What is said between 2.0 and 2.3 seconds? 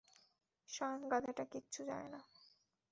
না।